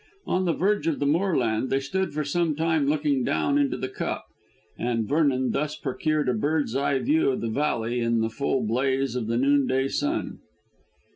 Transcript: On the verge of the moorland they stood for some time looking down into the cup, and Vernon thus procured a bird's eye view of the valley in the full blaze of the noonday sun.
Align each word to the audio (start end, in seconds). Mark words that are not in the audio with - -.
On 0.25 0.45
the 0.45 0.53
verge 0.53 0.87
of 0.87 0.97
the 0.99 1.05
moorland 1.05 1.69
they 1.69 1.79
stood 1.79 2.11
for 2.11 2.23
some 2.23 2.55
time 2.55 2.87
looking 2.87 3.23
down 3.23 3.59
into 3.59 3.77
the 3.77 3.87
cup, 3.87 4.25
and 4.75 5.07
Vernon 5.07 5.51
thus 5.51 5.75
procured 5.75 6.27
a 6.27 6.33
bird's 6.33 6.75
eye 6.75 6.97
view 6.97 7.29
of 7.29 7.41
the 7.41 7.49
valley 7.51 7.99
in 7.99 8.19
the 8.21 8.29
full 8.31 8.65
blaze 8.65 9.15
of 9.15 9.27
the 9.27 9.37
noonday 9.37 9.87
sun. 9.87 10.39